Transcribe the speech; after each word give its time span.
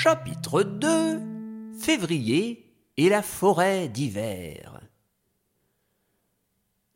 Chapitre 0.00 0.62
2 0.62 1.20
Février 1.76 2.72
et 2.96 3.08
la 3.08 3.20
forêt 3.20 3.88
d'hiver. 3.88 4.80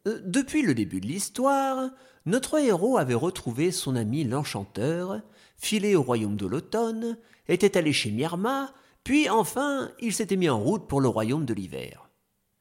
Euh, 0.07 0.21
Depuis 0.25 0.63
le 0.63 0.73
début 0.73 1.01
de 1.01 1.09
l'histoire, 1.09 1.91
notre 2.27 2.61
héros 2.61 2.99
avait 2.99 3.15
retrouvé 3.15 3.73
son 3.73 3.97
ami 3.97 4.23
l'enchanteur, 4.23 5.21
filé 5.57 5.97
au 5.97 6.03
royaume 6.03 6.37
de 6.37 6.47
l'automne, 6.47 7.19
était 7.49 7.77
allé 7.77 7.93
chez 7.93 8.13
Myrma, 8.13 8.73
puis 9.03 9.29
enfin 9.29 9.91
il 9.99 10.13
s'était 10.13 10.37
mis 10.37 10.49
en 10.49 10.61
route 10.61 10.87
pour 10.87 11.01
le 11.01 11.09
royaume 11.09 11.45
de 11.45 11.55
l'hiver. 11.55 12.09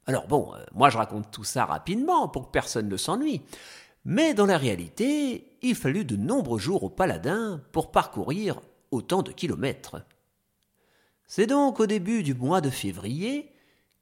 Alors 0.07 0.25
bon, 0.25 0.55
euh, 0.55 0.65
moi 0.73 0.89
je 0.89 0.97
raconte 0.97 1.29
tout 1.29 1.43
ça 1.43 1.65
rapidement 1.65 2.27
pour 2.27 2.47
que 2.47 2.51
personne 2.51 2.89
ne 2.89 2.97
s'ennuie, 2.97 3.43
mais 4.05 4.33
dans 4.33 4.47
la 4.47 4.57
réalité, 4.57 5.55
il 5.61 5.75
fallut 5.75 6.03
de 6.03 6.15
nombreux 6.15 6.57
jours 6.57 6.81
au 6.81 6.89
paladin 6.89 7.61
pour 7.71 7.91
parcourir 7.91 8.59
autant 8.89 9.21
de 9.21 9.31
kilomètres. 9.31 10.03
C'est 11.33 11.47
donc 11.47 11.79
au 11.79 11.85
début 11.85 12.23
du 12.23 12.33
mois 12.33 12.59
de 12.59 12.69
février 12.69 13.53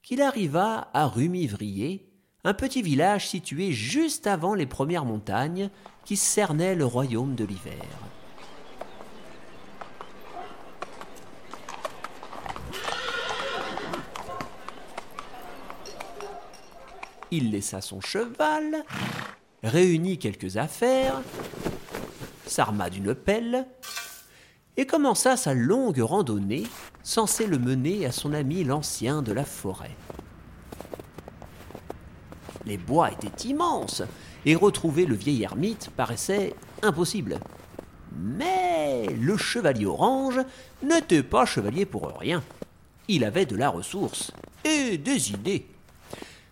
qu'il 0.02 0.20
arriva 0.20 0.90
à 0.92 1.06
Rumivrier, 1.06 2.10
un 2.42 2.54
petit 2.54 2.82
village 2.82 3.28
situé 3.28 3.70
juste 3.70 4.26
avant 4.26 4.52
les 4.52 4.66
premières 4.66 5.04
montagnes 5.04 5.70
qui 6.04 6.16
cernaient 6.16 6.74
le 6.74 6.84
royaume 6.84 7.36
de 7.36 7.44
l'hiver. 7.44 7.84
Il 17.30 17.52
laissa 17.52 17.80
son 17.80 18.00
cheval, 18.00 18.82
réunit 19.62 20.18
quelques 20.18 20.56
affaires, 20.56 21.22
s'arma 22.44 22.90
d'une 22.90 23.14
pelle 23.14 23.68
et 24.76 24.84
commença 24.84 25.36
sa 25.36 25.54
longue 25.54 26.00
randonnée 26.00 26.64
censée 27.02 27.46
le 27.46 27.58
mener 27.58 28.06
à 28.06 28.12
son 28.12 28.32
ami 28.32 28.64
l'ancien 28.64 29.22
de 29.22 29.32
la 29.32 29.44
forêt. 29.44 29.96
Les 32.66 32.76
bois 32.76 33.10
étaient 33.10 33.48
immenses 33.48 34.02
et 34.44 34.54
retrouver 34.54 35.06
le 35.06 35.14
vieil 35.14 35.42
ermite 35.42 35.90
paraissait 35.96 36.54
impossible. 36.82 37.40
Mais 38.16 39.06
le 39.06 39.36
chevalier 39.36 39.86
orange 39.86 40.40
n'était 40.82 41.22
pas 41.22 41.46
chevalier 41.46 41.86
pour 41.86 42.08
rien. 42.18 42.42
Il 43.08 43.24
avait 43.24 43.46
de 43.46 43.56
la 43.56 43.70
ressource 43.70 44.32
et 44.64 44.98
des 44.98 45.32
idées. 45.32 45.66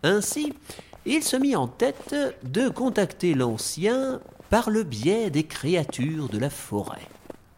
Ainsi, 0.03 0.55
il 1.07 1.23
se 1.23 1.37
mit 1.37 1.57
en 1.57 1.69
tête 1.69 2.15
de 2.43 2.69
contacter 2.69 3.35
l'ancien 3.35 4.21
par 4.51 4.71
le 4.71 4.83
biais 4.83 5.31
des 5.31 5.45
créatures 5.45 6.29
de 6.29 6.39
la 6.39 6.51
forêt. 6.51 7.07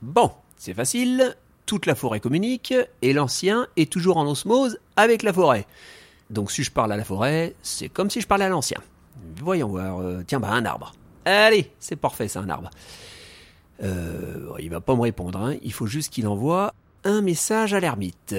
Bon, 0.02 0.32
c'est 0.56 0.74
facile, 0.74 1.36
toute 1.70 1.86
la 1.86 1.94
forêt 1.94 2.18
communique 2.18 2.74
et 3.00 3.12
l'ancien 3.12 3.68
est 3.76 3.88
toujours 3.88 4.16
en 4.16 4.26
osmose 4.26 4.80
avec 4.96 5.22
la 5.22 5.32
forêt. 5.32 5.68
Donc 6.28 6.50
si 6.50 6.64
je 6.64 6.72
parle 6.72 6.90
à 6.90 6.96
la 6.96 7.04
forêt, 7.04 7.54
c'est 7.62 7.88
comme 7.88 8.10
si 8.10 8.20
je 8.20 8.26
parlais 8.26 8.46
à 8.46 8.48
l'ancien. 8.48 8.78
Voyons 9.36 9.68
voir, 9.68 10.00
euh, 10.00 10.24
tiens, 10.26 10.40
bah 10.40 10.48
un 10.48 10.64
arbre. 10.64 10.92
Allez, 11.24 11.70
c'est 11.78 11.94
parfait, 11.94 12.26
c'est 12.26 12.40
un 12.40 12.48
arbre. 12.48 12.70
Euh, 13.84 14.48
il 14.58 14.68
va 14.68 14.80
pas 14.80 14.96
me 14.96 15.02
répondre, 15.02 15.38
hein. 15.38 15.54
il 15.62 15.72
faut 15.72 15.86
juste 15.86 16.12
qu'il 16.12 16.26
envoie 16.26 16.74
un 17.04 17.20
message 17.20 17.72
à 17.72 17.78
l'ermite. 17.78 18.34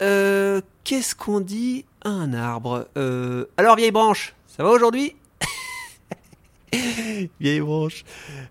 Euh, 0.00 0.60
qu'est-ce 0.84 1.16
qu'on 1.16 1.40
dit 1.40 1.86
à 2.04 2.10
un 2.10 2.34
arbre? 2.34 2.86
Alors 3.56 3.74
vieille 3.74 3.90
branche, 3.90 4.36
ça 4.46 4.62
va 4.62 4.70
aujourd'hui? 4.70 5.16
Vieille 7.40 7.60
branche. 7.60 8.04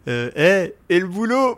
Eh, 0.07 0.73
et 0.89 0.99
le 0.99 1.07
boulot? 1.07 1.57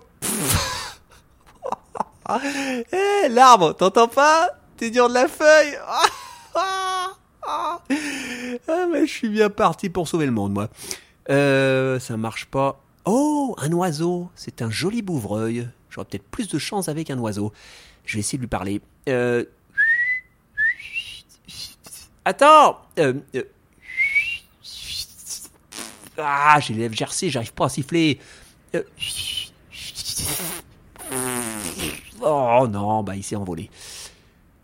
Eh, 2.30 3.30
l'arbre, 3.30 3.74
t'entends 3.74 4.08
pas? 4.08 4.50
T'es 4.76 4.90
dur 4.90 5.10
de 5.10 5.14
la 5.14 5.28
feuille? 5.28 5.78
Ah, 7.50 8.88
mais 8.92 9.08
je 9.08 9.14
suis 9.14 9.30
bien 9.30 9.50
parti 9.50 9.90
pour 9.90 10.06
sauver 10.10 10.26
le 10.26 10.34
monde, 10.34 10.52
moi. 10.52 10.70
Euh, 11.30 11.98
ça 11.98 12.18
marche 12.18 12.46
pas. 12.46 12.82
Oh, 13.06 13.56
un 13.60 13.72
oiseau. 13.72 14.30
C'est 14.36 14.62
un 14.62 14.70
joli 14.70 15.02
bouvreuil. 15.02 15.70
J'aurais 15.90 16.06
peut-être 16.06 16.28
plus 16.30 16.50
de 16.50 16.60
chance 16.60 16.90
avec 16.90 17.10
un 17.10 17.18
oiseau. 17.20 17.54
Je 18.04 18.16
vais 18.16 18.20
essayer 18.20 18.38
de 18.38 18.44
lui 18.44 18.50
parler. 18.50 18.82
Euh... 19.08 19.46
Attends 22.26 22.82
euh, 23.00 23.14
euh, 23.36 23.44
Ah, 26.18 26.60
j'ai 26.60 26.74
les 26.74 26.82
lèvres 26.82 26.96
gercées, 26.96 27.30
j'arrive 27.30 27.54
pas 27.54 27.66
à 27.66 27.70
siffler. 27.70 28.20
Euh, 28.76 28.84
Oh 32.22 32.68
non, 32.70 33.04
bah 33.04 33.16
il 33.16 33.24
s'est 33.24 33.36
envolé. 33.36 33.70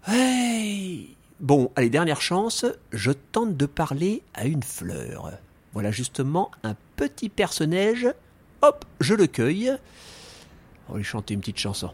Hey 0.07 1.15
Bon, 1.39 1.71
allez, 1.75 1.89
dernière 1.89 2.21
chance, 2.21 2.65
je 2.91 3.11
tente 3.11 3.57
de 3.57 3.65
parler 3.65 4.23
à 4.33 4.45
une 4.45 4.63
fleur. 4.63 5.31
Voilà 5.73 5.91
justement 5.91 6.51
un 6.63 6.75
petit 6.95 7.29
personnage. 7.29 8.07
Hop, 8.61 8.85
je 9.01 9.13
le 9.13 9.27
cueille. 9.27 9.75
On 10.87 10.93
va 10.93 10.97
lui 10.99 11.03
chanter 11.03 11.33
une 11.33 11.41
petite 11.41 11.57
chanson. 11.59 11.91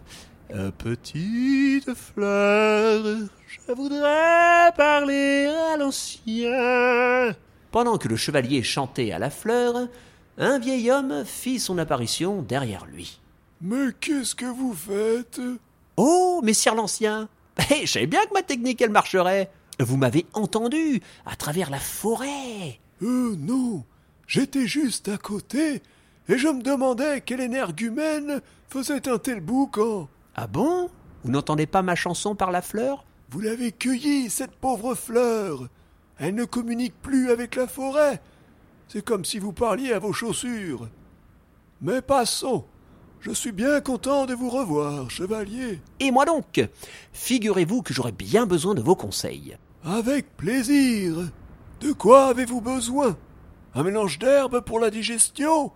Euh, 0.51 0.71
petite 0.71 1.93
fleur, 1.93 3.03
je 3.47 3.73
voudrais 3.73 4.71
parler 4.75 5.47
à 5.47 5.77
l'ancien. 5.77 7.35
Pendant 7.71 7.97
que 7.97 8.07
le 8.07 8.17
chevalier 8.17 8.63
chantait 8.63 9.11
à 9.11 9.19
la 9.19 9.29
fleur, 9.29 9.87
un 10.37 10.59
vieil 10.59 10.89
homme 10.91 11.23
fit 11.25 11.59
son 11.59 11.77
apparition 11.77 12.41
derrière 12.41 12.85
lui. 12.85 13.19
Mais 13.61 13.87
qu'est-ce 13.99 14.35
que 14.35 14.45
vous 14.45 14.73
faites? 14.73 15.41
Oh, 15.97 16.41
messire 16.43 16.75
l'ancien 16.75 17.27
Eh, 17.71 17.85
Je 17.85 17.91
savais 17.91 18.07
bien 18.07 18.25
que 18.25 18.33
ma 18.33 18.41
technique, 18.41 18.81
elle 18.81 18.89
marcherait 18.91 19.51
Vous 19.79 19.97
m'avez 19.97 20.25
entendu, 20.33 21.01
à 21.25 21.35
travers 21.35 21.69
la 21.69 21.79
forêt 21.79 22.79
Euh, 23.01 23.35
non. 23.37 23.83
J'étais 24.27 24.67
juste 24.67 25.09
à 25.09 25.17
côté, 25.17 25.81
et 26.27 26.37
je 26.37 26.47
me 26.47 26.61
demandais 26.61 27.21
quel 27.21 27.41
énergumène 27.41 28.41
faisait 28.69 29.07
un 29.09 29.17
tel 29.17 29.39
boucan. 29.41 30.07
Ah 30.35 30.45
bon? 30.47 30.89
Vous 31.23 31.31
n'entendez 31.31 31.65
pas 31.65 31.81
ma 31.81 31.95
chanson 31.95 32.35
par 32.35 32.51
la 32.51 32.61
fleur? 32.61 33.03
Vous 33.31 33.41
l'avez 33.41 33.71
cueillie, 33.71 34.29
cette 34.29 34.55
pauvre 34.55 34.95
fleur. 34.95 35.67
Elle 36.17 36.35
ne 36.35 36.45
communique 36.45 36.93
plus 37.01 37.31
avec 37.31 37.55
la 37.55 37.67
forêt. 37.67 38.21
C'est 38.87 39.03
comme 39.03 39.25
si 39.25 39.39
vous 39.39 39.51
parliez 39.53 39.93
à 39.93 39.99
vos 39.99 40.13
chaussures. 40.13 40.87
Mais 41.81 42.01
passons. 42.01 42.65
Je 43.21 43.31
suis 43.31 43.51
bien 43.51 43.81
content 43.81 44.25
de 44.25 44.33
vous 44.33 44.49
revoir, 44.49 45.11
chevalier. 45.11 45.81
Et 45.99 46.09
moi 46.09 46.23
donc 46.25 46.65
Figurez-vous 47.11 47.81
que 47.81 47.93
j'aurais 47.93 48.13
bien 48.13 48.45
besoin 48.45 48.75
de 48.75 48.81
vos 48.81 48.95
conseils. 48.95 49.57
Avec 49.83 50.37
plaisir. 50.37 51.29
De 51.81 51.91
quoi 51.91 52.27
avez-vous 52.27 52.61
besoin? 52.61 53.17
Un 53.75 53.83
mélange 53.83 54.19
d'herbes 54.19 54.61
pour 54.61 54.79
la 54.79 54.89
digestion? 54.89 55.71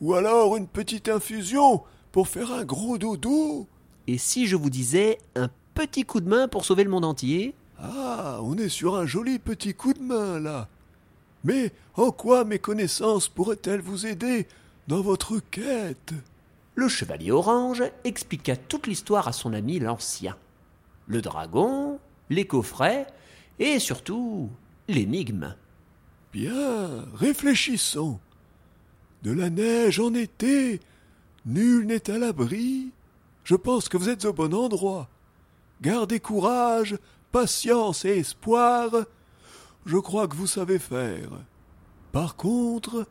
Ou 0.00 0.14
alors 0.14 0.56
une 0.56 0.68
petite 0.68 1.08
infusion 1.08 1.82
pour 2.12 2.28
faire 2.28 2.52
un 2.52 2.64
gros 2.64 2.96
dodo? 2.96 3.66
Et 4.06 4.18
si 4.18 4.46
je 4.46 4.56
vous 4.56 4.70
disais 4.70 5.18
un 5.34 5.50
petit 5.74 6.04
coup 6.04 6.20
de 6.20 6.28
main 6.28 6.46
pour 6.46 6.64
sauver 6.64 6.84
le 6.84 6.90
monde 6.90 7.04
entier? 7.04 7.54
Ah, 7.80 8.38
on 8.42 8.56
est 8.56 8.68
sur 8.68 8.96
un 8.96 9.06
joli 9.06 9.40
petit 9.40 9.74
coup 9.74 9.94
de 9.94 10.02
main 10.02 10.38
là. 10.38 10.68
Mais 11.42 11.72
en 11.96 12.12
quoi 12.12 12.44
mes 12.44 12.58
connaissances 12.58 13.28
pourraient-elles 13.28 13.80
vous 13.80 14.06
aider 14.06 14.46
dans 14.86 15.00
votre 15.00 15.40
quête? 15.50 16.14
Le 16.78 16.86
chevalier 16.86 17.32
orange 17.32 17.82
expliqua 18.04 18.54
toute 18.54 18.86
l'histoire 18.86 19.26
à 19.26 19.32
son 19.32 19.52
ami 19.52 19.80
l'ancien. 19.80 20.36
Le 21.08 21.20
dragon, 21.20 21.98
les 22.30 22.46
coffrets 22.46 23.08
et 23.58 23.80
surtout 23.80 24.48
l'énigme. 24.86 25.56
Bien, 26.32 27.04
réfléchissons. 27.16 28.20
De 29.24 29.32
la 29.32 29.50
neige 29.50 29.98
en 29.98 30.14
été, 30.14 30.78
nul 31.46 31.84
n'est 31.84 32.12
à 32.12 32.16
l'abri. 32.16 32.92
Je 33.42 33.56
pense 33.56 33.88
que 33.88 33.96
vous 33.96 34.08
êtes 34.08 34.24
au 34.24 34.32
bon 34.32 34.54
endroit. 34.54 35.08
Gardez 35.82 36.20
courage, 36.20 36.96
patience 37.32 38.04
et 38.04 38.18
espoir. 38.18 38.92
Je 39.84 39.96
crois 39.96 40.28
que 40.28 40.36
vous 40.36 40.46
savez 40.46 40.78
faire. 40.78 41.30
Par 42.12 42.36
contre, 42.36 43.04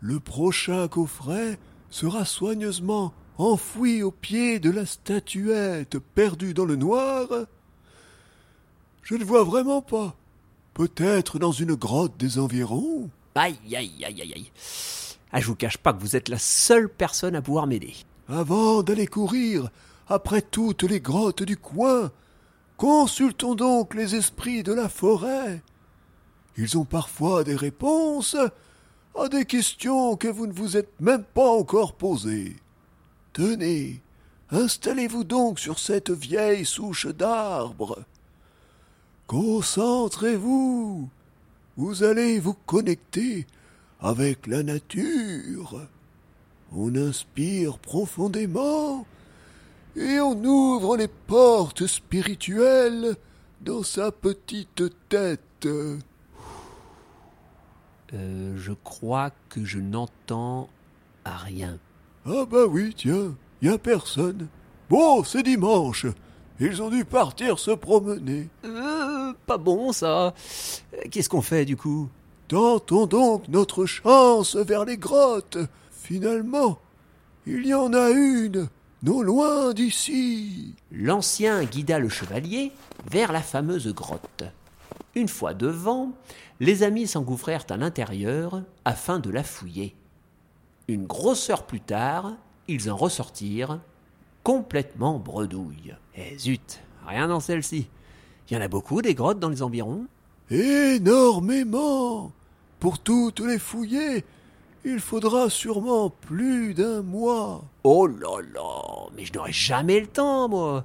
le 0.00 0.20
prochain 0.20 0.86
coffret 0.86 1.58
sera 1.90 2.24
soigneusement 2.24 3.12
enfoui 3.38 4.02
au 4.02 4.10
pied 4.10 4.60
de 4.60 4.70
la 4.70 4.86
statuette 4.86 5.98
perdue 5.98 6.54
dans 6.54 6.64
le 6.64 6.76
noir. 6.76 7.28
Je 9.02 9.14
ne 9.14 9.24
vois 9.24 9.44
vraiment 9.44 9.82
pas. 9.82 10.14
Peut-être 10.74 11.38
dans 11.38 11.52
une 11.52 11.74
grotte 11.74 12.16
des 12.16 12.38
environs 12.38 13.10
Aïe, 13.34 13.56
aïe, 13.74 14.04
aïe, 14.04 14.22
aïe, 14.22 14.32
aïe. 14.34 14.52
Ah, 15.32 15.40
je 15.40 15.46
vous 15.46 15.54
cache 15.54 15.78
pas 15.78 15.92
que 15.92 16.00
vous 16.00 16.16
êtes 16.16 16.28
la 16.28 16.38
seule 16.38 16.88
personne 16.88 17.36
à 17.36 17.42
pouvoir 17.42 17.66
m'aider. 17.66 17.94
Avant 18.28 18.82
d'aller 18.82 19.06
courir 19.06 19.70
après 20.08 20.42
toutes 20.42 20.82
les 20.82 21.00
grottes 21.00 21.42
du 21.42 21.56
coin, 21.56 22.10
consultons 22.76 23.54
donc 23.54 23.94
les 23.94 24.16
esprits 24.16 24.62
de 24.62 24.72
la 24.72 24.88
forêt. 24.88 25.62
Ils 26.56 26.76
ont 26.76 26.84
parfois 26.84 27.44
des 27.44 27.56
réponses 27.56 28.36
à 29.18 29.28
des 29.28 29.44
questions 29.44 30.16
que 30.16 30.28
vous 30.28 30.46
ne 30.46 30.52
vous 30.52 30.76
êtes 30.76 31.00
même 31.00 31.24
pas 31.24 31.48
encore 31.48 31.94
posées. 31.94 32.56
Tenez, 33.32 34.00
Installez-vous 34.52 35.22
donc 35.22 35.60
sur 35.60 35.78
cette 35.78 36.10
vieille 36.10 36.64
souche 36.64 37.06
d'arbre. 37.06 38.00
Concentrez-vous. 39.28 41.08
Vous 41.76 42.02
allez 42.02 42.40
vous 42.40 42.56
connecter 42.66 43.46
avec 44.00 44.48
la 44.48 44.64
nature. 44.64 45.86
On 46.72 46.96
inspire 46.96 47.78
profondément 47.78 49.06
et 49.94 50.18
on 50.18 50.42
ouvre 50.44 50.96
les 50.96 51.08
portes 51.08 51.86
spirituelles 51.86 53.14
dans 53.60 53.84
sa 53.84 54.10
petite 54.10 54.82
tête. 55.08 55.68
Euh, 58.14 58.54
je 58.56 58.72
crois 58.72 59.30
que 59.48 59.64
je 59.64 59.78
n'entends 59.78 60.68
rien. 61.24 61.78
Ah 62.26 62.44
bah 62.50 62.66
oui, 62.68 62.92
tiens, 62.96 63.34
y 63.62 63.68
a 63.68 63.78
personne. 63.78 64.48
Bon, 64.88 65.22
c'est 65.24 65.42
dimanche. 65.42 66.06
Ils 66.58 66.82
ont 66.82 66.90
dû 66.90 67.04
partir 67.04 67.58
se 67.58 67.70
promener. 67.70 68.48
Euh, 68.64 69.32
pas 69.46 69.56
bon 69.56 69.92
ça. 69.92 70.34
Qu'est-ce 71.10 71.28
qu'on 71.28 71.40
fait 71.40 71.64
du 71.64 71.76
coup? 71.76 72.08
Tentons 72.48 73.06
donc 73.06 73.48
notre 73.48 73.86
chance 73.86 74.56
vers 74.56 74.84
les 74.84 74.96
grottes. 74.96 75.58
Finalement, 75.92 76.78
il 77.46 77.66
y 77.66 77.72
en 77.72 77.94
a 77.94 78.10
une, 78.10 78.68
non 79.02 79.22
loin 79.22 79.72
d'ici. 79.72 80.74
L'ancien 80.90 81.64
guida 81.64 81.98
le 81.98 82.08
chevalier 82.08 82.72
vers 83.10 83.32
la 83.32 83.40
fameuse 83.40 83.94
grotte. 83.94 84.44
Une 85.14 85.28
fois 85.28 85.54
devant, 85.54 86.12
les 86.60 86.82
amis 86.82 87.06
s'engouffrèrent 87.06 87.66
à 87.70 87.76
l'intérieur 87.76 88.62
afin 88.84 89.18
de 89.18 89.30
la 89.30 89.42
fouiller. 89.42 89.96
Une 90.88 91.06
grosse 91.06 91.50
heure 91.50 91.66
plus 91.66 91.80
tard, 91.80 92.34
ils 92.68 92.90
en 92.90 92.96
ressortirent 92.96 93.80
complètement 94.42 95.18
bredouilles. 95.18 95.96
Eh 96.16 96.38
zut, 96.38 96.80
rien 97.06 97.28
dans 97.28 97.40
celle-ci. 97.40 97.88
Il 98.48 98.54
y 98.54 98.56
en 98.56 98.62
a 98.62 98.68
beaucoup 98.68 99.02
des 99.02 99.14
grottes 99.14 99.40
dans 99.40 99.48
les 99.48 99.62
environs 99.62 100.06
Énormément. 100.50 102.32
Pour 102.80 102.98
toutes 102.98 103.40
les 103.40 103.58
fouiller, 103.58 104.24
il 104.84 104.98
faudra 104.98 105.50
sûrement 105.50 106.10
plus 106.10 106.74
d'un 106.74 107.02
mois. 107.02 107.62
Oh 107.84 108.06
là 108.06 108.40
là, 108.52 109.08
mais 109.14 109.24
je 109.24 109.32
n'aurai 109.32 109.52
jamais 109.52 110.00
le 110.00 110.06
temps, 110.06 110.48
moi. 110.48 110.84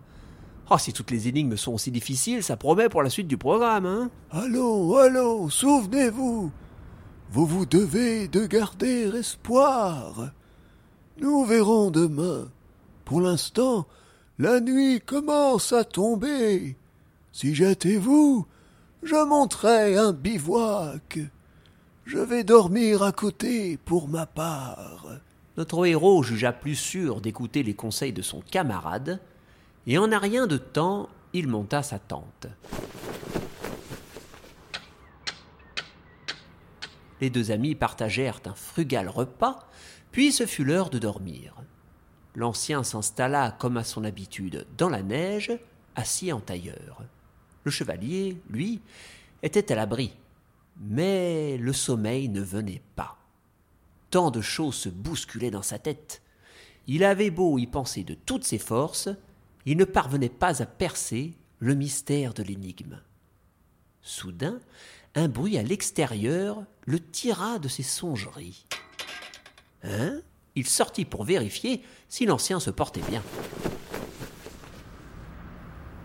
Oh, 0.72 0.78
si 0.80 0.94
toutes 0.94 1.12
les 1.12 1.28
énigmes 1.28 1.58
sont 1.58 1.74
aussi 1.74 1.92
difficiles, 1.92 2.42
ça 2.42 2.58
promet 2.58 2.90
pour 2.90 3.04
la 3.04 3.12
suite 3.12 3.28
du 3.28 3.38
programme, 3.38 3.86
hein 3.86 4.10
Allons, 4.32 4.96
allons, 4.98 5.50
souvenez-vous. 5.50 6.52
Vous 7.32 7.46
vous 7.46 7.66
devez 7.66 8.28
de 8.28 8.48
garder 8.48 9.12
espoir. 9.16 10.32
Nous 11.20 11.46
verrons 11.46 11.92
demain. 11.92 12.48
Pour 13.04 13.22
l'instant, 13.22 13.86
la 14.40 14.60
nuit 14.60 15.02
commence 15.06 15.72
à 15.72 15.84
tomber. 15.84 16.76
Si 17.32 17.54
j'étais 17.54 17.98
vous, 17.98 18.48
je 19.04 19.24
monterais 19.24 19.98
un 19.98 20.14
bivouac. 20.14 21.20
Je 22.06 22.18
vais 22.18 22.44
dormir 22.44 23.04
à 23.04 23.12
côté 23.12 23.78
pour 23.78 24.08
ma 24.08 24.26
part. 24.26 25.08
Notre 25.58 25.86
héros 25.86 26.24
jugea 26.24 26.52
plus 26.52 26.76
sûr 26.76 27.22
d'écouter 27.22 27.62
les 27.62 27.76
conseils 27.76 28.14
de 28.14 28.22
son 28.22 28.42
camarade, 28.42 29.20
et 29.88 29.98
en 29.98 30.12
un 30.12 30.20
rien 30.20 30.48
de 30.48 30.58
temps, 30.58 31.10
il 31.34 31.48
monta 31.48 31.84
sa 31.84 32.00
tente. 32.00 32.48
Les 37.22 37.30
deux 37.30 37.52
amis 37.52 37.76
partagèrent 37.76 38.42
un 38.46 38.56
frugal 38.56 39.10
repas, 39.10 39.68
puis 40.12 40.32
ce 40.32 40.46
fut 40.46 40.64
l'heure 40.64 40.90
de 40.90 41.00
dormir. 41.00 41.56
L'ancien 42.36 42.84
s'installa 42.84 43.56
comme 43.58 43.78
à 43.78 43.84
son 43.84 44.04
habitude 44.04 44.68
dans 44.78 44.90
la 44.90 45.02
neige, 45.02 45.58
assis 45.96 46.34
en 46.34 46.40
tailleur. 46.40 47.04
Le 47.64 47.72
chevalier, 47.72 48.38
lui, 48.50 48.82
était 49.44 49.72
à 49.72 49.76
l'abri, 49.76 50.14
mais 50.80 51.58
le 51.58 51.74
sommeil 51.74 52.28
ne 52.30 52.42
venait 52.42 52.82
pas. 52.96 53.18
Tant 54.10 54.32
de 54.32 54.42
choses 54.42 54.76
se 54.76 54.90
bousculaient 54.90 55.52
dans 55.52 55.62
sa 55.62 55.80
tête. 55.80 56.22
Il 56.88 57.04
avait 57.04 57.32
beau 57.32 57.58
y 57.58 57.66
penser 57.66 58.04
de 58.04 58.14
toutes 58.14 58.44
ses 58.44 58.60
forces, 58.60 59.10
il 59.66 59.78
ne 59.78 59.86
parvenait 59.86 60.30
pas 60.30 60.62
à 60.62 60.66
percer 60.66 61.34
le 61.60 61.74
mystère 61.76 62.34
de 62.34 62.44
l'énigme. 62.44 63.02
Soudain, 64.02 64.60
un 65.16 65.28
bruit 65.28 65.58
à 65.58 65.64
l'extérieur 65.64 66.64
le 66.86 67.00
tira 67.00 67.58
de 67.58 67.68
ses 67.68 67.84
songeries. 67.84 68.66
Hein? 69.84 70.20
Il 70.56 70.68
sortit 70.68 71.06
pour 71.06 71.24
vérifier 71.24 71.84
si 72.08 72.26
l'ancien 72.26 72.60
se 72.60 72.70
portait 72.70 73.02
bien. 73.02 73.22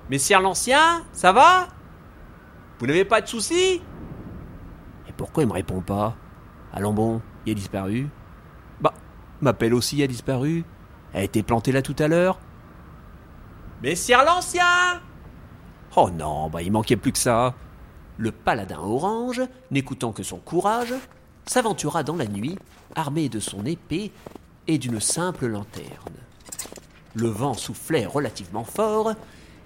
Messire 0.08 0.40
l'ancien, 0.40 1.04
ça 1.12 1.32
va? 1.32 1.68
Vous 2.78 2.86
n'avez 2.86 3.04
pas 3.04 3.20
de 3.20 3.28
soucis? 3.28 3.82
Et 5.06 5.12
pourquoi 5.16 5.42
il 5.42 5.48
me 5.48 5.52
répond 5.52 5.82
pas? 5.82 6.16
Allons 6.72 6.94
bon, 6.94 7.20
il 7.46 7.52
a 7.52 7.54
disparu. 7.54 8.08
Bah, 8.80 8.94
ma 9.40 9.52
pelle 9.52 9.74
aussi 9.74 10.02
a 10.02 10.06
disparu. 10.06 10.64
Elle 11.12 11.20
a 11.20 11.24
été 11.24 11.42
plantée 11.42 11.72
là 11.72 11.82
tout 11.82 11.96
à 11.98 12.08
l'heure. 12.08 12.40
Messire 13.82 14.24
l'ancien 14.24 15.00
Oh 15.96 16.10
non, 16.10 16.50
bah 16.50 16.60
il 16.60 16.70
manquait 16.70 16.96
plus 16.96 17.12
que 17.12 17.18
ça. 17.18 17.54
Le 18.18 18.30
paladin 18.30 18.78
orange, 18.78 19.40
n'écoutant 19.70 20.12
que 20.12 20.22
son 20.22 20.36
courage, 20.36 20.92
s'aventura 21.46 22.02
dans 22.02 22.16
la 22.16 22.26
nuit, 22.26 22.58
armé 22.94 23.30
de 23.30 23.40
son 23.40 23.64
épée 23.64 24.12
et 24.66 24.76
d'une 24.76 25.00
simple 25.00 25.46
lanterne. 25.46 26.14
Le 27.14 27.28
vent 27.28 27.54
soufflait 27.54 28.04
relativement 28.04 28.64
fort, 28.64 29.14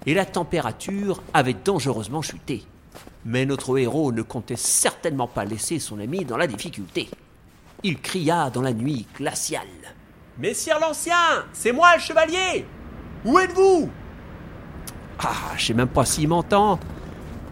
et 0.07 0.15
la 0.15 0.25
température 0.25 1.21
avait 1.33 1.55
dangereusement 1.55 2.23
chuté. 2.23 2.65
Mais 3.25 3.47
notre 3.47 3.77
héros 3.79 4.13
ne 4.13 4.23
comptait 4.23 4.55
certainement 4.55 5.27
pas 5.27 5.45
laisser 5.45 5.81
son 5.81 5.99
ami 5.99 6.25
dans 6.25 6.37
la 6.37 6.47
difficulté. 6.47 7.11
Il 7.83 8.01
cria 8.01 8.49
dans 8.51 8.63
la 8.63 8.73
nuit 8.73 9.09
glaciale. 9.17 9.67
Messire 10.39 10.79
l'ancien, 10.79 11.47
c'est 11.53 11.73
moi 11.73 11.97
le 11.97 12.01
chevalier 12.01 12.65
Où 13.25 13.39
êtes-vous? 13.41 13.91
Ah, 15.21 15.53
je 15.57 15.67
sais 15.67 15.75
même 15.75 15.89
pas 15.89 16.05
s'il 16.05 16.29
m'entend. 16.29 16.79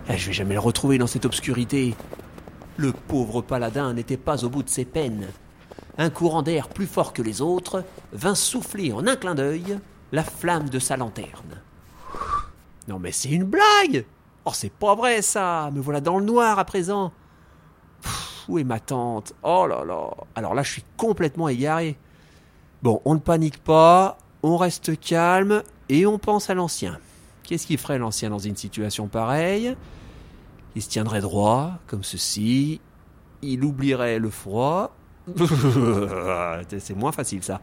Eh, 0.09 0.17
Je 0.17 0.29
vais 0.29 0.33
jamais 0.33 0.55
le 0.55 0.61
retrouver 0.61 0.99
dans 0.99 1.07
cette 1.07 1.25
obscurité. 1.25 1.95
Le 2.77 2.93
pauvre 2.93 3.43
paladin 3.43 3.93
n'était 3.95 4.17
pas 4.17 4.45
au 4.45 4.49
bout 4.49 4.63
de 4.63 4.69
ses 4.69 4.85
peines. 4.85 5.29
Un 5.99 6.11
courant 6.11 6.43
d'air 6.43 6.69
plus 6.69 6.87
fort 6.87 7.13
que 7.13 7.23
les 7.23 7.43
autres 7.43 7.85
vint 8.13 8.35
souffler 8.35 8.93
en 8.93 9.07
un 9.07 9.17
clin 9.17 9.35
d'œil 9.35 9.79
la 10.11 10.25
flamme 10.25 10.69
de 10.69 10.79
sa 10.79 10.97
lanterne. 10.97 11.61
Non 12.89 12.99
mais 12.99 13.13
c'est 13.13 13.31
une 13.31 13.45
blague 13.45 14.05
Oh 14.45 14.51
c'est 14.53 14.73
pas 14.73 14.95
vrai 14.97 15.23
ça 15.23 15.71
Me 15.73 15.81
voilà 15.81 16.01
dans 16.01 16.19
le 16.19 16.25
noir 16.25 16.59
à 16.59 16.65
présent 16.65 17.13
Où 18.49 18.59
est 18.59 18.65
ma 18.65 18.81
tante? 18.81 19.35
Oh 19.43 19.67
là 19.69 19.85
là 19.85 20.11
Alors 20.35 20.55
là 20.55 20.63
je 20.63 20.73
suis 20.73 20.85
complètement 20.97 21.49
égaré. 21.49 21.97
Bon, 22.83 23.01
on 23.05 23.15
ne 23.15 23.21
panique 23.21 23.63
pas, 23.63 24.19
on 24.43 24.57
reste 24.57 24.99
calme 24.99 25.63
et 25.89 26.07
on 26.07 26.19
pense 26.19 26.51
à 26.51 26.55
l'ancien. 26.55 26.99
Qu'est-ce 27.53 27.67
qu'il 27.67 27.77
ferait 27.77 27.99
l'ancien 27.99 28.31
dans 28.31 28.39
une 28.39 28.57
situation 28.57 29.09
pareille? 29.09 29.77
Il 30.75 30.81
se 30.81 30.89
tiendrait 30.89 31.21
droit, 31.21 31.73
comme 31.87 32.03
ceci. 32.03 32.81
Il 33.43 33.63
oublierait 33.63 34.19
le 34.19 34.31
froid. 34.31 34.97
C'est 36.79 36.97
moins 36.97 37.13
facile 37.13 37.43
ça. 37.43 37.61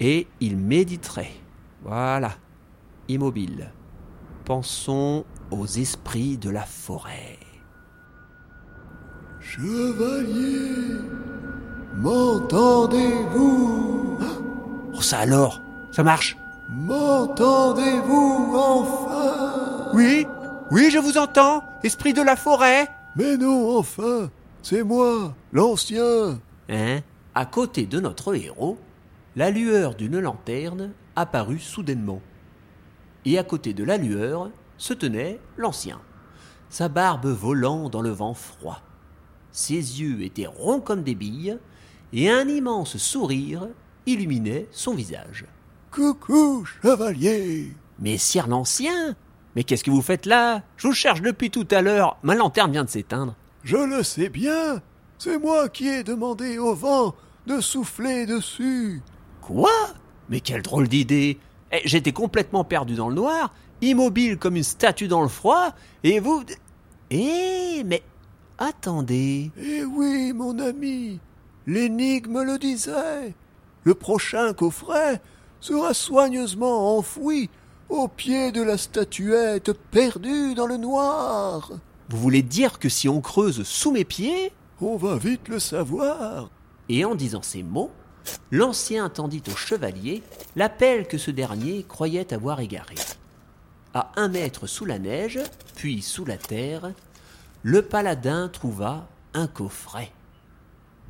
Et 0.00 0.26
il 0.40 0.58
méditerait. 0.58 1.30
Voilà. 1.82 2.32
Immobile. 3.08 3.72
Pensons 4.44 5.24
aux 5.50 5.64
esprits 5.66 6.36
de 6.36 6.50
la 6.50 6.66
forêt. 6.66 7.38
Chevalier, 9.40 11.00
m'entendez-vous? 11.94 12.58
Oh 14.92 15.00
ça 15.00 15.20
alors? 15.20 15.62
Ça 15.90 16.02
marche? 16.02 16.36
M'entendez-vous 16.68 18.54
enfin? 18.56 19.90
Oui, 19.94 20.26
oui, 20.70 20.90
je 20.90 20.98
vous 20.98 21.16
entends, 21.16 21.62
esprit 21.84 22.12
de 22.12 22.22
la 22.22 22.34
forêt. 22.34 22.88
Mais 23.14 23.36
non, 23.36 23.78
enfin, 23.78 24.30
c'est 24.62 24.82
moi, 24.82 25.34
l'ancien. 25.52 26.40
Hein? 26.68 27.00
À 27.34 27.46
côté 27.46 27.86
de 27.86 28.00
notre 28.00 28.34
héros, 28.34 28.78
la 29.36 29.50
lueur 29.50 29.94
d'une 29.94 30.18
lanterne 30.18 30.92
apparut 31.14 31.60
soudainement. 31.60 32.20
Et 33.24 33.38
à 33.38 33.44
côté 33.44 33.72
de 33.72 33.84
la 33.84 33.96
lueur 33.96 34.50
se 34.76 34.92
tenait 34.92 35.38
l'ancien, 35.56 36.00
sa 36.68 36.88
barbe 36.88 37.26
volant 37.26 37.88
dans 37.88 38.02
le 38.02 38.10
vent 38.10 38.34
froid. 38.34 38.82
Ses 39.52 40.00
yeux 40.00 40.22
étaient 40.22 40.46
ronds 40.46 40.80
comme 40.80 41.02
des 41.02 41.14
billes, 41.14 41.58
et 42.12 42.30
un 42.30 42.48
immense 42.48 42.96
sourire 42.96 43.68
illuminait 44.06 44.68
son 44.72 44.94
visage. 44.94 45.46
Coucou, 45.96 46.66
chevalier. 46.82 47.72
Mais 47.98 48.18
sire 48.18 48.48
l'ancien 48.48 49.16
Mais 49.54 49.64
qu'est-ce 49.64 49.82
que 49.82 49.90
vous 49.90 50.02
faites 50.02 50.26
là? 50.26 50.62
Je 50.76 50.88
vous 50.88 50.92
cherche 50.92 51.22
depuis 51.22 51.50
tout 51.50 51.66
à 51.70 51.80
l'heure, 51.80 52.18
ma 52.22 52.34
lanterne 52.34 52.70
vient 52.70 52.84
de 52.84 52.90
s'éteindre. 52.90 53.34
Je 53.64 53.78
le 53.78 54.02
sais 54.02 54.28
bien. 54.28 54.82
C'est 55.16 55.38
moi 55.38 55.70
qui 55.70 55.88
ai 55.88 56.04
demandé 56.04 56.58
au 56.58 56.74
vent 56.74 57.14
de 57.46 57.60
souffler 57.60 58.26
dessus. 58.26 59.00
Quoi? 59.40 59.70
Mais 60.28 60.40
quelle 60.40 60.60
drôle 60.60 60.86
d'idée 60.86 61.38
Eh, 61.72 61.80
J'étais 61.86 62.12
complètement 62.12 62.62
perdu 62.64 62.94
dans 62.94 63.08
le 63.08 63.14
noir, 63.14 63.54
immobile 63.80 64.36
comme 64.36 64.56
une 64.56 64.64
statue 64.64 65.08
dans 65.08 65.22
le 65.22 65.28
froid, 65.28 65.70
et 66.04 66.20
vous... 66.20 66.44
Eh, 67.08 67.82
mais 67.86 68.02
attendez. 68.58 69.50
Eh 69.58 69.82
oui, 69.84 70.34
mon 70.34 70.58
ami, 70.58 71.20
l'énigme 71.66 72.42
le 72.42 72.58
disait. 72.58 73.34
Le 73.84 73.94
prochain 73.94 74.52
coffret 74.52 75.22
sera 75.66 75.94
soigneusement 75.94 76.96
enfoui 76.96 77.50
au 77.88 78.06
pied 78.06 78.52
de 78.52 78.62
la 78.62 78.78
statuette 78.78 79.72
perdue 79.90 80.54
dans 80.54 80.68
le 80.68 80.76
noir. 80.76 81.72
Vous 82.08 82.18
voulez 82.18 82.42
dire 82.42 82.78
que 82.78 82.88
si 82.88 83.08
on 83.08 83.20
creuse 83.20 83.64
sous 83.64 83.90
mes 83.90 84.04
pieds 84.04 84.52
On 84.80 84.96
va 84.96 85.16
vite 85.16 85.48
le 85.48 85.58
savoir. 85.58 86.50
Et 86.88 87.04
en 87.04 87.16
disant 87.16 87.42
ces 87.42 87.64
mots, 87.64 87.90
l'ancien 88.52 89.08
tendit 89.08 89.42
au 89.52 89.56
chevalier 89.56 90.22
l'appel 90.54 91.08
que 91.08 91.18
ce 91.18 91.32
dernier 91.32 91.82
croyait 91.82 92.32
avoir 92.32 92.60
égaré. 92.60 92.94
À 93.92 94.12
un 94.14 94.28
mètre 94.28 94.68
sous 94.68 94.84
la 94.84 95.00
neige, 95.00 95.40
puis 95.74 96.00
sous 96.00 96.24
la 96.24 96.36
terre, 96.36 96.92
le 97.64 97.82
paladin 97.82 98.48
trouva 98.48 99.08
un 99.34 99.48
coffret. 99.48 100.12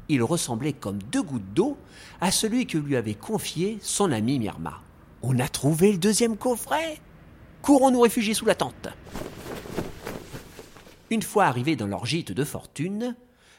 Il 0.08 0.22
ressemblait 0.22 0.72
comme 0.72 1.02
deux 1.02 1.22
gouttes 1.22 1.52
d'eau 1.54 1.76
à 2.20 2.30
celui 2.30 2.66
que 2.66 2.78
lui 2.78 2.96
avait 2.96 3.14
confié 3.14 3.78
son 3.80 4.12
ami 4.12 4.38
Myrma. 4.38 4.80
On 5.22 5.38
a 5.38 5.48
trouvé 5.48 5.92
le 5.92 5.98
deuxième 5.98 6.36
coffret 6.36 7.00
Courons 7.62 7.90
nous 7.90 8.00
réfugier 8.00 8.34
sous 8.34 8.46
la 8.46 8.54
tente 8.54 8.88
Une 11.10 11.22
fois 11.22 11.46
arrivés 11.46 11.74
dans 11.74 11.88
leur 11.88 12.06
gîte 12.06 12.30
de 12.30 12.44
fortune, 12.44 13.16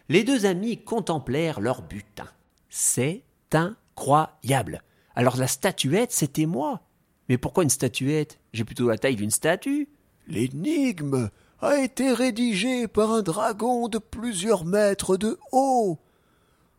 les 0.07 0.23
deux 0.23 0.45
amis 0.45 0.77
contemplèrent 0.77 1.59
leur 1.59 1.81
butin. 1.81 2.27
C'est 2.69 3.23
incroyable. 3.51 4.81
Alors 5.15 5.35
la 5.35 5.47
statuette, 5.47 6.11
c'était 6.11 6.45
moi. 6.45 6.81
Mais 7.27 7.37
pourquoi 7.37 7.63
une 7.63 7.69
statuette? 7.69 8.39
J'ai 8.53 8.63
plutôt 8.63 8.87
la 8.87 8.97
taille 8.97 9.17
d'une 9.17 9.31
statue. 9.31 9.89
L'énigme 10.27 11.29
a 11.59 11.77
été 11.79 12.13
rédigée 12.13 12.87
par 12.87 13.11
un 13.11 13.21
dragon 13.21 13.87
de 13.87 13.97
plusieurs 13.97 14.63
mètres 14.63 15.17
de 15.17 15.37
haut. 15.51 15.99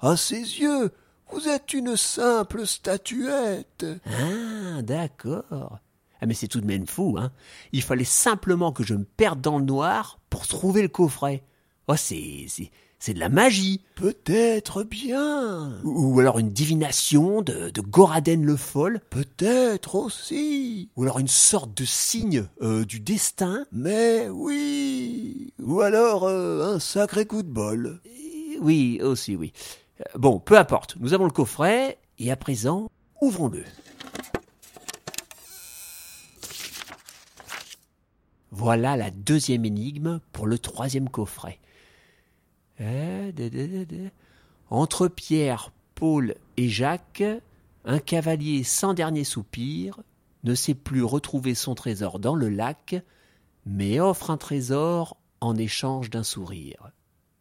À 0.01 0.17
ses 0.17 0.37
yeux, 0.37 0.93
vous 1.33 1.49
êtes 1.49 1.73
une 1.75 1.97
simple 1.97 2.67
statuette. 2.67 3.85
Ah, 4.07 4.81
d'accord. 4.83 5.81
Ah, 6.21 6.27
mais 6.27 6.35
c'est 6.35 6.47
tout 6.47 6.61
de 6.61 6.67
même 6.67 6.87
fou, 6.87 7.17
hein. 7.19 7.33
Il 7.73 7.83
fallait 7.83 8.05
simplement 8.05 8.71
que 8.73 8.85
je 8.85 8.95
me 8.95 9.05
perde 9.05 9.41
dans 9.41 9.59
le 9.59 9.65
noir 9.65 10.21
pour 10.31 10.47
trouver 10.47 10.83
le 10.83 10.89
coffret. 10.89 11.43
Oh, 11.89 11.97
c'est, 11.97 12.47
c'est, 12.49 12.71
c'est 13.01 13.15
de 13.15 13.19
la 13.19 13.29
magie. 13.29 13.83
Peut-être 13.97 14.85
bien. 14.85 15.81
Ou, 15.83 16.15
ou 16.15 16.21
alors 16.21 16.39
une 16.39 16.51
divination 16.51 17.43
de, 17.43 17.71
de 17.71 17.81
Goraden 17.81 18.45
le 18.45 18.57
Foll. 18.57 19.01
Peut-être 19.11 19.97
aussi. 19.97 20.91
Ou 20.97 21.03
alors 21.03 21.19
une 21.19 21.27
sorte 21.29 21.77
de 21.77 21.85
signe 21.85 22.47
euh, 22.63 22.85
du 22.85 23.01
destin. 23.01 23.67
Mais 23.73 24.29
oui. 24.29 25.53
Ou 25.61 25.81
alors 25.81 26.25
euh, 26.25 26.75
un 26.75 26.79
sacré 26.79 27.27
coup 27.27 27.43
de 27.43 27.51
bol. 27.51 28.01
Oui, 28.61 29.01
aussi, 29.03 29.37
oui. 29.37 29.53
Euh, 30.01 30.05
Bon, 30.19 30.39
peu 30.39 30.59
importe. 30.59 30.97
Nous 31.01 31.15
avons 31.15 31.25
le 31.25 31.31
coffret, 31.31 31.99
et 32.19 32.31
à 32.31 32.37
présent, 32.37 32.91
ouvrons-le. 33.21 33.65
Voilà 38.51 38.97
la 38.97 39.11
deuxième 39.11 39.65
énigme 39.65 40.21
pour 40.33 40.47
le 40.47 40.59
troisième 40.59 41.09
coffret. 41.09 41.61
Euh. 42.81 43.31
Entre 44.71 45.09
Pierre, 45.09 45.73
Paul 45.95 46.35
et 46.57 46.69
Jacques, 46.69 47.23
un 47.85 47.99
cavalier 47.99 48.65
sans 48.65 48.95
dernier 48.95 49.25
soupir 49.25 50.01
ne 50.45 50.55
sait 50.55 50.75
plus 50.75 51.03
retrouver 51.03 51.55
son 51.55 51.75
trésor 51.75 52.19
dans 52.19 52.35
le 52.35 52.49
lac, 52.49 52.97
mais 53.67 54.01
offre 54.01 54.31
un 54.31 54.37
trésor 54.37 55.17
en 55.41 55.57
échange 55.57 56.11
d'un 56.11 56.23
sourire. 56.23 56.91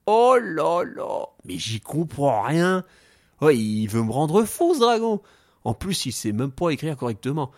Oh 0.08 0.38
là 0.42 0.84
là 0.84 1.26
Mais 1.44 1.58
j'y 1.58 1.82
comprends 1.82 2.42
rien 2.44 2.84
Oh, 3.42 3.50
il 3.50 3.88
veut 3.88 4.02
me 4.02 4.12
rendre 4.12 4.44
fou, 4.46 4.74
ce 4.74 4.80
dragon 4.80 5.22
En 5.66 5.74
plus, 5.74 6.06
il 6.06 6.14
sait 6.14 6.32
même 6.32 6.52
pas 6.52 6.70
écrire 6.70 6.96
correctement. 6.98 7.52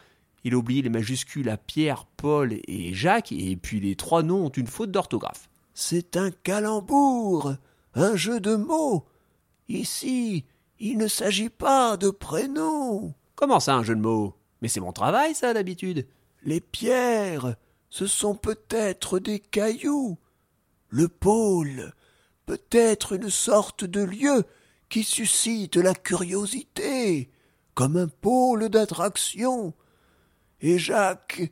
Il 0.44 0.56
a 0.56 0.58
oublié 0.58 0.82
les 0.82 0.89
majuscules 0.89 1.48
à 1.50 1.58
Pierre, 1.58 2.06
Paul 2.18 2.53
et 2.68 2.94
Jacques, 2.94 3.32
et 3.32 3.56
puis 3.56 3.79
les 3.79 3.96
trois 3.96 4.24
noms 4.24 4.46
ont 4.46 4.50
une 4.50 4.68
faute 4.68 4.91
d'orthographe. 4.91 5.50
C'est 5.74 6.18
un 6.18 6.32
calembour, 6.32 7.53
un 7.94 8.15
jeu 8.15 8.39
de 8.39 8.56
mots. 8.56 9.06
Ici, 9.68 10.44
il 10.79 10.98
ne 10.98 11.08
s'agit 11.08 11.50
pas 11.50 11.98
de 11.98 12.10
prénoms. 12.10 13.13
Comment 13.36 13.60
ça, 13.60 13.75
un 13.75 13.84
jeu 13.84 13.96
de 13.96 14.01
mots? 14.01 14.34
Mais 14.62 14.70
c'est 14.70 14.79
mon 14.79 14.91
travail, 14.91 15.36
ça, 15.36 15.53
d'habitude. 15.53 16.08
Les 16.44 16.62
pierres, 16.62 17.56
ce 17.89 18.08
sont 18.08 18.36
peut-être 18.36 19.20
des 19.20 19.39
cailloux. 19.39 20.18
Le 20.89 21.08
pôle, 21.08 21.94
peut-être 22.50 23.13
une 23.13 23.29
sorte 23.29 23.84
de 23.84 24.01
lieu 24.01 24.44
qui 24.89 25.03
suscite 25.03 25.75
la 25.75 25.94
curiosité, 25.94 27.29
comme 27.75 27.96
un 27.96 28.08
pôle 28.08 28.70
d'attraction. 28.70 29.75
Et 30.60 30.79
Jacques, 30.79 31.51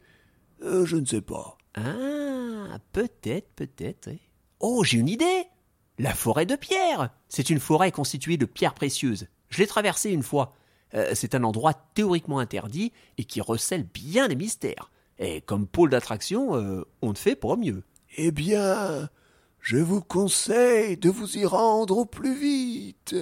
euh, 0.63 0.87
je 0.87 0.97
ne 0.97 1.05
sais 1.05 1.21
pas. 1.21 1.55
Ah, 1.75 2.79
peut-être, 2.93 3.47
peut-être. 3.55 4.09
oui. 4.09 4.19
Oh, 4.59 4.83
j'ai 4.83 4.97
une 4.97 5.07
idée 5.07 5.43
La 5.99 6.15
forêt 6.15 6.47
de 6.47 6.55
pierre 6.55 7.11
C'est 7.29 7.51
une 7.51 7.59
forêt 7.59 7.91
constituée 7.91 8.37
de 8.37 8.47
pierres 8.47 8.73
précieuses. 8.73 9.27
Je 9.49 9.59
l'ai 9.59 9.67
traversée 9.67 10.09
une 10.09 10.23
fois. 10.23 10.55
Euh, 10.95 11.11
c'est 11.13 11.35
un 11.35 11.43
endroit 11.43 11.75
théoriquement 11.93 12.39
interdit 12.39 12.91
et 13.19 13.23
qui 13.23 13.39
recèle 13.39 13.83
bien 13.83 14.27
les 14.27 14.35
mystères. 14.35 14.89
Et 15.19 15.41
comme 15.41 15.67
pôle 15.67 15.91
d'attraction, 15.91 16.55
euh, 16.55 16.87
on 17.03 17.11
ne 17.11 17.17
fait 17.17 17.35
pas 17.35 17.55
mieux. 17.55 17.83
Eh 18.17 18.31
bien, 18.31 19.09
je 19.67 19.75
vous 19.75 19.99
conseille 19.99 20.95
de 20.95 21.09
vous 21.09 21.37
y 21.37 21.45
rendre 21.45 21.97
au 21.97 22.05
plus 22.05 22.33
vite. 22.33 23.17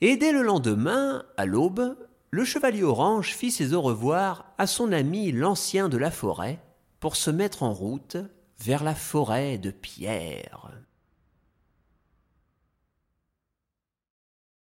Et 0.00 0.16
dès 0.16 0.32
le 0.32 0.40
lendemain, 0.40 1.26
à 1.36 1.44
l'aube, 1.44 1.94
le 2.30 2.42
chevalier 2.46 2.82
orange 2.82 3.34
fit 3.34 3.50
ses 3.50 3.74
au 3.74 3.82
revoir 3.82 4.54
à 4.56 4.66
son 4.66 4.92
ami 4.92 5.32
l'ancien 5.32 5.90
de 5.90 5.98
la 5.98 6.10
forêt 6.10 6.58
pour 7.00 7.16
se 7.16 7.30
mettre 7.30 7.64
en 7.64 7.74
route 7.74 8.16
vers 8.60 8.82
la 8.82 8.94
forêt 8.94 9.58
de 9.58 9.70
pierre. 9.70 10.70